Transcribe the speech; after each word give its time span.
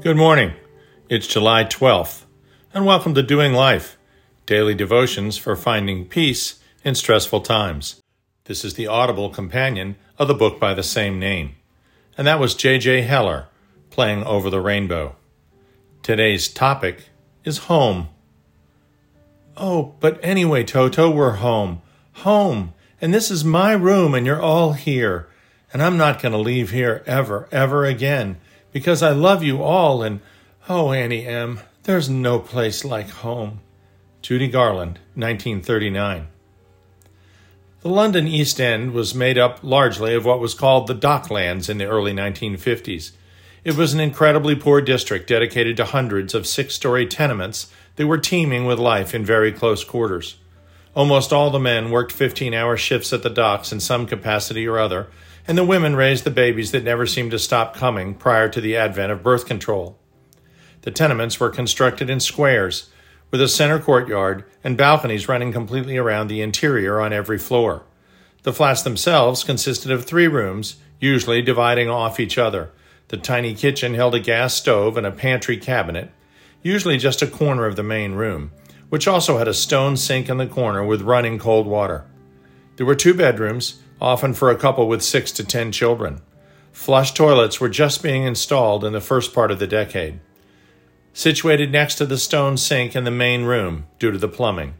Good 0.00 0.16
morning. 0.16 0.54
It's 1.10 1.26
July 1.26 1.64
12th, 1.64 2.24
and 2.72 2.86
welcome 2.86 3.14
to 3.14 3.22
Doing 3.22 3.52
Life 3.52 3.98
Daily 4.46 4.74
Devotions 4.74 5.36
for 5.36 5.54
Finding 5.54 6.06
Peace 6.06 6.60
in 6.82 6.94
Stressful 6.94 7.42
Times. 7.42 8.00
This 8.44 8.64
is 8.64 8.72
the 8.72 8.86
audible 8.86 9.28
companion 9.28 9.96
of 10.16 10.26
the 10.26 10.34
book 10.34 10.58
by 10.58 10.72
the 10.72 10.82
same 10.82 11.18
name, 11.18 11.56
and 12.16 12.26
that 12.26 12.40
was 12.40 12.54
J.J. 12.54 13.02
Heller 13.02 13.48
playing 13.90 14.24
Over 14.24 14.48
the 14.48 14.62
Rainbow. 14.62 15.16
Today's 16.02 16.48
topic 16.48 17.10
is 17.44 17.58
home. 17.58 18.08
Oh, 19.58 19.94
but 20.00 20.18
anyway, 20.22 20.64
Toto, 20.64 21.10
we're 21.10 21.32
home. 21.32 21.82
Home. 22.12 22.72
And 23.00 23.14
this 23.14 23.30
is 23.30 23.44
my 23.44 23.72
room, 23.72 24.14
and 24.14 24.26
you're 24.26 24.40
all 24.40 24.72
here. 24.72 25.28
And 25.72 25.82
I'm 25.82 25.96
not 25.96 26.20
going 26.20 26.32
to 26.32 26.38
leave 26.38 26.70
here 26.70 27.02
ever, 27.06 27.48
ever 27.52 27.84
again 27.84 28.38
because 28.72 29.02
I 29.02 29.10
love 29.10 29.42
you 29.42 29.62
all, 29.62 30.02
and 30.02 30.20
oh, 30.68 30.92
Auntie 30.92 31.26
Em, 31.26 31.60
there's 31.84 32.08
no 32.08 32.38
place 32.38 32.84
like 32.84 33.10
home. 33.10 33.60
Judy 34.20 34.48
Garland, 34.48 34.98
1939. 35.14 36.28
The 37.80 37.88
London 37.88 38.26
East 38.26 38.60
End 38.60 38.92
was 38.92 39.14
made 39.14 39.38
up 39.38 39.60
largely 39.62 40.14
of 40.14 40.24
what 40.24 40.40
was 40.40 40.54
called 40.54 40.86
the 40.86 40.94
Docklands 40.94 41.70
in 41.70 41.78
the 41.78 41.86
early 41.86 42.12
1950s. 42.12 43.12
It 43.64 43.76
was 43.76 43.94
an 43.94 44.00
incredibly 44.00 44.56
poor 44.56 44.80
district 44.80 45.28
dedicated 45.28 45.76
to 45.76 45.84
hundreds 45.84 46.34
of 46.34 46.46
six 46.46 46.74
story 46.74 47.06
tenements 47.06 47.72
that 47.96 48.06
were 48.06 48.18
teeming 48.18 48.64
with 48.64 48.78
life 48.78 49.14
in 49.14 49.24
very 49.24 49.52
close 49.52 49.84
quarters. 49.84 50.36
Almost 50.98 51.32
all 51.32 51.50
the 51.50 51.60
men 51.60 51.92
worked 51.92 52.10
15 52.10 52.52
hour 52.52 52.76
shifts 52.76 53.12
at 53.12 53.22
the 53.22 53.30
docks 53.30 53.70
in 53.70 53.78
some 53.78 54.04
capacity 54.04 54.66
or 54.66 54.80
other, 54.80 55.06
and 55.46 55.56
the 55.56 55.62
women 55.62 55.94
raised 55.94 56.24
the 56.24 56.30
babies 56.32 56.72
that 56.72 56.82
never 56.82 57.06
seemed 57.06 57.30
to 57.30 57.38
stop 57.38 57.72
coming 57.72 58.14
prior 58.14 58.48
to 58.48 58.60
the 58.60 58.76
advent 58.76 59.12
of 59.12 59.22
birth 59.22 59.46
control. 59.46 59.96
The 60.82 60.90
tenements 60.90 61.38
were 61.38 61.50
constructed 61.50 62.10
in 62.10 62.18
squares, 62.18 62.90
with 63.30 63.40
a 63.40 63.46
center 63.46 63.78
courtyard 63.78 64.44
and 64.64 64.76
balconies 64.76 65.28
running 65.28 65.52
completely 65.52 65.96
around 65.96 66.26
the 66.26 66.42
interior 66.42 67.00
on 67.00 67.12
every 67.12 67.38
floor. 67.38 67.84
The 68.42 68.52
flats 68.52 68.82
themselves 68.82 69.44
consisted 69.44 69.92
of 69.92 70.04
three 70.04 70.26
rooms, 70.26 70.78
usually 70.98 71.42
dividing 71.42 71.88
off 71.88 72.18
each 72.18 72.38
other. 72.38 72.72
The 73.06 73.18
tiny 73.18 73.54
kitchen 73.54 73.94
held 73.94 74.16
a 74.16 74.20
gas 74.20 74.52
stove 74.54 74.96
and 74.96 75.06
a 75.06 75.12
pantry 75.12 75.58
cabinet, 75.58 76.10
usually 76.60 76.98
just 76.98 77.22
a 77.22 77.28
corner 77.28 77.66
of 77.66 77.76
the 77.76 77.84
main 77.84 78.14
room, 78.14 78.50
which 78.88 79.06
also 79.06 79.38
had 79.38 79.48
a 79.48 79.54
stone 79.54 79.96
sink 79.96 80.28
in 80.28 80.38
the 80.38 80.46
corner 80.46 80.84
with 80.84 81.02
running 81.02 81.38
cold 81.38 81.66
water. 81.66 82.04
There 82.76 82.86
were 82.86 82.94
two 82.94 83.14
bedrooms, 83.14 83.82
often 84.00 84.32
for 84.34 84.50
a 84.50 84.56
couple 84.56 84.88
with 84.88 85.02
six 85.02 85.32
to 85.32 85.44
ten 85.44 85.72
children. 85.72 86.20
Flush 86.72 87.12
toilets 87.12 87.60
were 87.60 87.68
just 87.68 88.02
being 88.02 88.22
installed 88.22 88.84
in 88.84 88.92
the 88.92 89.00
first 89.00 89.34
part 89.34 89.50
of 89.50 89.58
the 89.58 89.66
decade. 89.66 90.20
Situated 91.12 91.72
next 91.72 91.96
to 91.96 92.06
the 92.06 92.18
stone 92.18 92.56
sink 92.56 92.94
in 92.94 93.04
the 93.04 93.10
main 93.10 93.42
room 93.44 93.86
due 93.98 94.12
to 94.12 94.18
the 94.18 94.28
plumbing. 94.28 94.74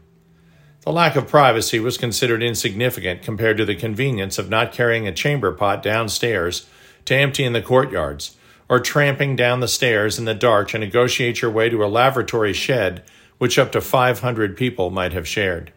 The 0.81 0.93
lack 0.93 1.17
of 1.17 1.27
privacy 1.27 1.79
was 1.79 1.97
considered 1.97 2.41
insignificant 2.41 3.21
compared 3.21 3.57
to 3.57 3.65
the 3.65 3.75
convenience 3.75 4.39
of 4.39 4.49
not 4.49 4.71
carrying 4.71 5.07
a 5.07 5.11
chamber 5.11 5.51
pot 5.51 5.83
downstairs 5.83 6.67
to 7.05 7.15
empty 7.15 7.43
in 7.43 7.51
the 7.51 7.61
courtyards, 7.61 8.37
or 8.69 8.79
tramping 8.79 9.35
down 9.35 9.59
the 9.59 9.67
stairs 9.67 10.17
in 10.17 10.25
the 10.25 10.33
dark 10.33 10.69
to 10.69 10.77
negotiate 10.77 11.41
your 11.41 11.51
way 11.51 11.69
to 11.69 11.83
a 11.83 11.87
lavatory 11.87 12.53
shed 12.53 13.03
which 13.39 13.57
up 13.57 13.71
to 13.71 13.81
500 13.81 14.55
people 14.55 14.91
might 14.91 15.13
have 15.13 15.27
shared. 15.27 15.73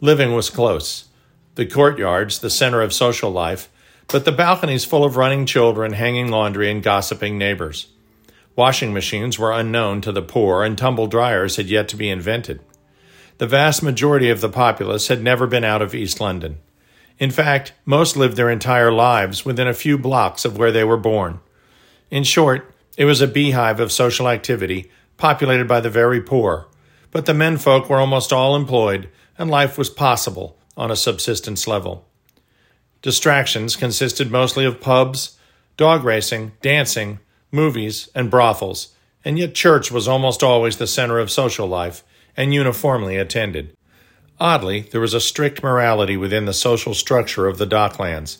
Living 0.00 0.34
was 0.34 0.48
close 0.48 1.04
the 1.56 1.66
courtyards, 1.66 2.38
the 2.38 2.50
center 2.50 2.82
of 2.82 2.92
social 2.92 3.30
life, 3.30 3.70
but 4.08 4.26
the 4.26 4.32
balconies 4.32 4.84
full 4.84 5.04
of 5.04 5.16
running 5.16 5.46
children, 5.46 5.94
hanging 5.94 6.28
laundry, 6.28 6.70
and 6.70 6.82
gossiping 6.82 7.38
neighbors. 7.38 7.88
Washing 8.54 8.92
machines 8.92 9.38
were 9.38 9.52
unknown 9.52 10.02
to 10.02 10.12
the 10.12 10.22
poor, 10.22 10.62
and 10.62 10.76
tumble 10.76 11.06
dryers 11.06 11.56
had 11.56 11.66
yet 11.66 11.88
to 11.88 11.96
be 11.96 12.10
invented. 12.10 12.60
The 13.38 13.46
vast 13.46 13.82
majority 13.82 14.28
of 14.28 14.42
the 14.42 14.48
populace 14.50 15.08
had 15.08 15.22
never 15.22 15.46
been 15.46 15.64
out 15.64 15.82
of 15.82 15.94
East 15.94 16.20
London. 16.20 16.58
In 17.18 17.30
fact, 17.30 17.72
most 17.84 18.16
lived 18.16 18.36
their 18.36 18.50
entire 18.50 18.92
lives 18.92 19.44
within 19.44 19.66
a 19.66 19.74
few 19.74 19.96
blocks 19.96 20.44
of 20.44 20.58
where 20.58 20.72
they 20.72 20.84
were 20.84 20.96
born. 20.98 21.40
In 22.10 22.22
short, 22.22 22.70
it 22.96 23.06
was 23.06 23.20
a 23.20 23.26
beehive 23.26 23.80
of 23.80 23.92
social 23.92 24.28
activity 24.28 24.90
populated 25.16 25.66
by 25.66 25.80
the 25.80 25.90
very 25.90 26.20
poor, 26.20 26.68
but 27.10 27.26
the 27.26 27.32
menfolk 27.32 27.88
were 27.88 27.98
almost 27.98 28.32
all 28.32 28.56
employed, 28.56 29.08
and 29.38 29.50
life 29.50 29.78
was 29.78 29.90
possible 29.90 30.58
on 30.76 30.90
a 30.90 30.96
subsistence 30.96 31.66
level. 31.66 32.06
Distractions 33.02 33.76
consisted 33.76 34.30
mostly 34.30 34.64
of 34.64 34.80
pubs, 34.80 35.38
dog 35.76 36.04
racing, 36.04 36.52
dancing, 36.60 37.20
movies, 37.52 38.08
and 38.14 38.30
brothels, 38.30 38.94
and 39.24 39.38
yet 39.38 39.54
church 39.54 39.90
was 39.90 40.08
almost 40.08 40.42
always 40.42 40.76
the 40.76 40.86
center 40.86 41.18
of 41.18 41.30
social 41.30 41.66
life 41.66 42.02
and 42.36 42.52
uniformly 42.52 43.16
attended. 43.16 43.76
Oddly, 44.38 44.82
there 44.92 45.00
was 45.00 45.14
a 45.14 45.20
strict 45.20 45.62
morality 45.62 46.16
within 46.16 46.44
the 46.44 46.52
social 46.52 46.94
structure 46.94 47.46
of 47.46 47.58
the 47.58 47.66
docklands, 47.66 48.38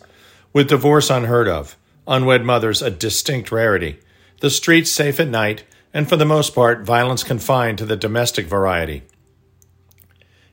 with 0.53 0.69
divorce 0.69 1.11
unheard 1.11 1.49
of, 1.49 1.77
unwed 2.07 2.45
mothers 2.45 2.83
a 2.83 2.91
distinct 2.91 3.51
rarity, 3.51 3.99
the 4.41 4.51
streets 4.51 4.91
safe 4.91 5.19
at 5.19 5.29
night, 5.29 5.65
and 5.97 6.11
for 6.11 6.17
the 6.17 6.27
most 6.27 6.55
part, 6.55 6.85
violence 6.85 7.25
confined 7.25 7.79
to 7.79 7.87
the 7.87 7.97
domestic 7.97 8.45
variety. 8.45 9.03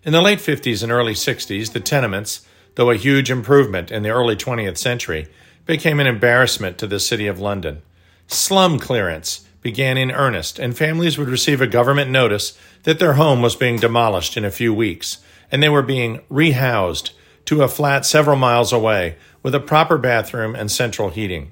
In 0.06 0.14
the 0.14 0.22
late 0.22 0.40
50s 0.40 0.81
and 0.81 0.90
early 0.90 1.16
60s, 1.16 1.74
the 1.74 1.81
tenements, 1.81 2.48
though 2.76 2.90
a 2.90 2.96
huge 2.96 3.30
improvement 3.30 3.92
in 3.92 4.04
the 4.04 4.09
early 4.09 4.38
20th 4.38 4.78
century, 4.78 5.28
became 5.66 6.00
an 6.00 6.08
embarrassment 6.08 6.78
to 6.78 6.88
the 6.88 6.98
City 6.98 7.28
of 7.28 7.42
London. 7.42 7.81
Slum 8.26 8.80
clearance 8.80 9.46
began 9.59 9.98
in 9.98 10.12
earnest, 10.12 10.59
and 10.59 10.78
families 10.78 11.18
would 11.18 11.28
receive 11.28 11.60
a 11.60 11.68
government 11.68 12.10
notice 12.10 12.58
that 12.84 13.00
their 13.00 13.14
home 13.16 13.42
was 13.42 13.58
being 13.58 13.75
demolished 13.75 14.38
in 14.38 14.46
a 14.46 14.50
few 14.50 14.74
weeks, 14.74 15.18
and 15.52 15.62
they 15.62 15.68
were 15.68 15.81
being 15.81 16.22
rehoused 16.31 17.12
to 17.44 17.64
a 17.64 17.68
flat 17.68 18.06
several 18.06 18.38
miles 18.38 18.72
away 18.72 19.18
with 19.42 19.54
a 19.54 19.60
proper 19.60 19.98
bathroom 19.98 20.56
and 20.56 20.72
central 20.72 21.10
heating. 21.10 21.52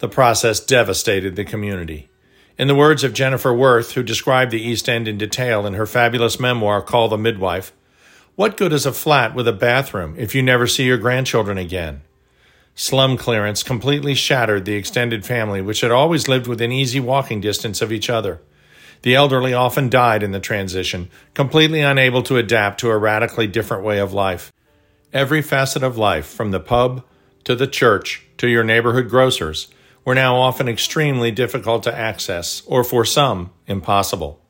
The 0.00 0.08
process 0.08 0.58
devastated 0.58 1.36
the 1.36 1.44
community. 1.44 2.10
In 2.58 2.68
the 2.68 2.74
words 2.74 3.04
of 3.04 3.12
Jennifer 3.12 3.52
Worth, 3.52 3.92
who 3.92 4.02
described 4.02 4.50
the 4.50 4.62
East 4.62 4.88
End 4.88 5.06
in 5.06 5.18
detail 5.18 5.66
in 5.66 5.74
her 5.74 5.84
fabulous 5.84 6.40
memoir, 6.40 6.80
Call 6.80 7.08
the 7.08 7.18
Midwife, 7.18 7.70
what 8.34 8.56
good 8.56 8.72
is 8.72 8.86
a 8.86 8.94
flat 8.94 9.34
with 9.34 9.46
a 9.46 9.52
bathroom 9.52 10.14
if 10.16 10.34
you 10.34 10.42
never 10.42 10.66
see 10.66 10.84
your 10.84 10.96
grandchildren 10.96 11.58
again? 11.58 12.00
Slum 12.74 13.18
clearance 13.18 13.62
completely 13.62 14.14
shattered 14.14 14.64
the 14.64 14.74
extended 14.74 15.26
family, 15.26 15.60
which 15.60 15.82
had 15.82 15.90
always 15.90 16.28
lived 16.28 16.46
within 16.46 16.72
easy 16.72 16.98
walking 16.98 17.42
distance 17.42 17.82
of 17.82 17.92
each 17.92 18.08
other. 18.08 18.40
The 19.02 19.14
elderly 19.14 19.52
often 19.52 19.90
died 19.90 20.22
in 20.22 20.32
the 20.32 20.40
transition, 20.40 21.10
completely 21.34 21.82
unable 21.82 22.22
to 22.22 22.38
adapt 22.38 22.80
to 22.80 22.90
a 22.90 22.96
radically 22.96 23.46
different 23.46 23.84
way 23.84 23.98
of 23.98 24.14
life. 24.14 24.50
Every 25.12 25.42
facet 25.42 25.82
of 25.82 25.98
life, 25.98 26.26
from 26.26 26.52
the 26.52 26.60
pub 26.60 27.04
to 27.44 27.54
the 27.54 27.66
church 27.66 28.26
to 28.38 28.48
your 28.48 28.64
neighborhood 28.64 29.10
grocers, 29.10 29.68
were 30.06 30.14
now 30.14 30.36
often 30.36 30.68
extremely 30.68 31.32
difficult 31.32 31.82
to 31.82 31.94
access, 31.94 32.62
or 32.66 32.84
for 32.84 33.04
some, 33.04 33.50
impossible. 33.66 34.40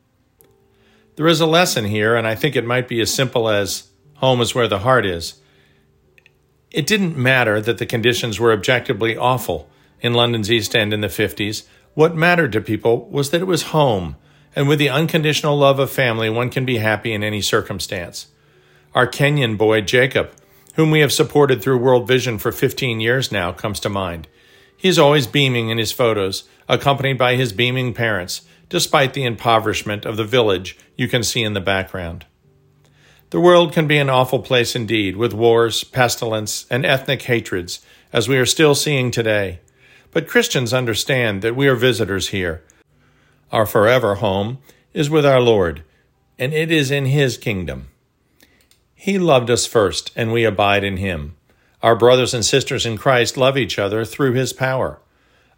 There 1.17 1.26
is 1.26 1.41
a 1.41 1.47
lesson 1.47 1.87
here, 1.87 2.14
and 2.14 2.26
I 2.26 2.35
think 2.35 2.55
it 2.55 2.64
might 2.64 2.87
be 2.87 3.00
as 3.00 3.12
simple 3.12 3.49
as 3.49 3.88
home 4.17 4.43
is 4.43 4.55
where 4.55 4.69
the 4.69 4.81
heart 4.81 5.06
is. 5.06 5.41
It 6.70 6.87
didn't 6.87 7.17
matter 7.17 7.58
that 7.62 7.79
the 7.79 7.87
conditions 7.87 8.38
were 8.38 8.53
objectively 8.53 9.17
awful 9.17 9.67
in 10.03 10.12
London's 10.12 10.53
East 10.53 10.76
End 10.76 10.93
in 10.93 11.00
the 11.00 11.06
50s. 11.06 11.62
What 11.94 12.14
mattered 12.14 12.52
to 12.52 12.61
people 12.61 13.09
was 13.09 13.31
that 13.31 13.41
it 13.41 13.47
was 13.47 13.73
home, 13.73 14.17
and 14.55 14.69
with 14.69 14.79
the 14.79 14.91
unconditional 14.91 15.56
love 15.56 15.79
of 15.79 15.91
family, 15.91 16.29
one 16.29 16.50
can 16.50 16.67
be 16.67 16.79
happy 16.79 17.14
in 17.14 17.25
any 17.25 17.41
circumstance. 17.41 18.26
Our 18.94 19.06
Kenyan 19.06 19.56
boy, 19.56 19.81
Jacob, 19.81 20.32
whom 20.75 20.91
we 20.91 21.00
have 21.00 21.14
supported 21.14 21.62
through 21.62 21.79
World 21.79 22.06
Vision 22.06 22.37
for 22.37 22.52
15 22.52 23.00
years 23.00 23.32
now, 23.32 23.52
comes 23.52 23.81
to 23.81 23.88
mind. 23.88 24.29
He 24.76 24.88
is 24.88 24.99
always 24.99 25.26
beaming 25.26 25.70
in 25.70 25.78
his 25.78 25.93
photos, 25.93 26.44
accompanied 26.69 27.19
by 27.19 27.37
his 27.37 27.52
beaming 27.52 27.94
parents, 27.94 28.43
despite 28.69 29.14
the 29.14 29.25
impoverishment 29.25 30.05
of 30.05 30.17
the 30.17 30.25
village 30.25 30.76
you 30.96 31.08
can 31.08 31.23
see 31.23 31.43
in 31.43 31.55
the 31.55 31.61
background. 31.61 32.26
The 33.31 33.40
world 33.40 33.73
can 33.73 33.87
be 33.87 33.99
an 33.99 34.11
awful 34.11 34.40
place 34.40 34.76
indeed, 34.76 35.17
with 35.17 35.34
wars, 35.34 35.82
pestilence, 35.82 36.67
and 36.70 36.87
ethnic 36.87 37.23
hatreds, 37.23 37.81
as 38.12 38.28
we 38.28 38.37
are 38.37 38.46
still 38.46 38.75
seeing 38.75 39.11
today. 39.11 39.61
But 40.12 40.28
Christians 40.28 40.73
understand 40.73 41.43
that 41.43 41.56
we 41.56 41.67
are 41.67 41.75
visitors 41.75 42.28
here. 42.28 42.62
Our 43.50 43.67
forever 43.67 44.17
home 44.17 44.58
is 44.93 45.11
with 45.11 45.26
our 45.26 45.40
Lord, 45.40 45.82
and 46.38 46.52
it 46.55 46.70
is 46.70 46.90
in 46.90 47.06
His 47.06 47.37
kingdom. 47.37 47.88
He 48.94 49.19
loved 49.19 49.50
us 49.50 49.67
first, 49.67 50.12
and 50.17 50.32
we 50.32 50.44
abide 50.44 50.84
in 50.84 50.96
Him. 50.96 51.37
Our 51.87 51.94
brothers 51.94 52.35
and 52.35 52.44
sisters 52.44 52.85
in 52.85 52.99
Christ 52.99 53.37
love 53.37 53.56
each 53.56 53.79
other 53.79 54.05
through 54.05 54.33
His 54.33 54.53
power. 54.53 54.99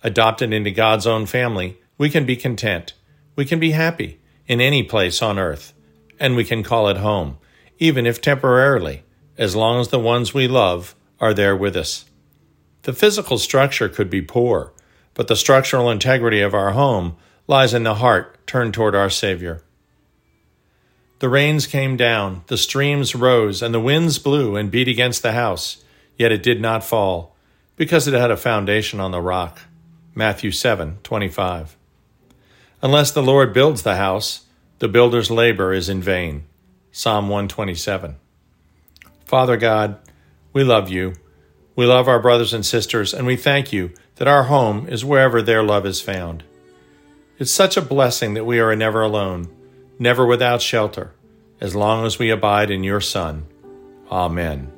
Adopted 0.02 0.52
into 0.52 0.70
God's 0.70 1.06
own 1.06 1.24
family, 1.24 1.78
we 1.96 2.10
can 2.10 2.26
be 2.26 2.36
content. 2.36 2.92
We 3.34 3.46
can 3.46 3.58
be 3.58 3.70
happy 3.70 4.20
in 4.46 4.60
any 4.60 4.82
place 4.82 5.22
on 5.22 5.38
earth, 5.38 5.72
and 6.20 6.36
we 6.36 6.44
can 6.44 6.62
call 6.62 6.88
it 6.88 6.98
home, 6.98 7.38
even 7.78 8.06
if 8.06 8.20
temporarily, 8.20 9.04
as 9.38 9.56
long 9.56 9.80
as 9.80 9.88
the 9.88 9.98
ones 9.98 10.34
we 10.34 10.46
love 10.46 10.94
are 11.18 11.32
there 11.32 11.56
with 11.56 11.74
us. 11.74 12.04
The 12.82 12.92
physical 12.92 13.38
structure 13.38 13.88
could 13.88 14.10
be 14.10 14.20
poor, 14.20 14.74
but 15.14 15.28
the 15.28 15.34
structural 15.34 15.90
integrity 15.90 16.42
of 16.42 16.52
our 16.52 16.72
home 16.72 17.16
lies 17.46 17.72
in 17.72 17.84
the 17.84 17.94
heart 17.94 18.46
turned 18.46 18.74
toward 18.74 18.94
our 18.94 19.08
Savior. 19.08 19.62
The 21.20 21.30
rains 21.30 21.66
came 21.66 21.96
down, 21.96 22.42
the 22.48 22.58
streams 22.58 23.14
rose, 23.14 23.62
and 23.62 23.72
the 23.72 23.80
winds 23.80 24.18
blew 24.18 24.56
and 24.56 24.70
beat 24.70 24.88
against 24.88 25.22
the 25.22 25.32
house, 25.32 25.82
yet 26.18 26.32
it 26.32 26.42
did 26.42 26.60
not 26.60 26.84
fall, 26.84 27.34
because 27.76 28.06
it 28.06 28.12
had 28.12 28.30
a 28.30 28.36
foundation 28.36 29.00
on 29.00 29.12
the 29.12 29.22
rock. 29.22 29.60
Matthew 30.14 30.50
7:25. 30.50 31.76
Unless 32.82 33.12
the 33.12 33.22
Lord 33.22 33.54
builds 33.54 33.82
the 33.82 33.96
house, 33.96 34.42
the 34.80 34.88
builder's 34.88 35.30
labor 35.30 35.72
is 35.72 35.88
in 35.88 36.02
vain. 36.02 36.44
Psalm 36.92 37.28
127. 37.28 38.16
Father 39.24 39.56
God, 39.56 39.96
we 40.52 40.64
love 40.64 40.88
you. 40.90 41.14
We 41.76 41.86
love 41.86 42.08
our 42.08 42.20
brothers 42.20 42.52
and 42.52 42.66
sisters, 42.66 43.14
and 43.14 43.26
we 43.26 43.36
thank 43.36 43.72
you 43.72 43.92
that 44.16 44.26
our 44.28 44.44
home 44.44 44.88
is 44.88 45.04
wherever 45.04 45.40
their 45.40 45.62
love 45.62 45.86
is 45.86 46.00
found. 46.00 46.42
It's 47.38 47.52
such 47.52 47.76
a 47.76 47.82
blessing 47.82 48.34
that 48.34 48.46
we 48.46 48.58
are 48.58 48.74
never 48.74 49.02
alone, 49.02 49.48
never 49.98 50.26
without 50.26 50.60
shelter, 50.60 51.12
as 51.60 51.76
long 51.76 52.04
as 52.04 52.18
we 52.18 52.30
abide 52.30 52.70
in 52.70 52.82
your 52.82 53.00
Son. 53.00 53.46
Amen. 54.10 54.77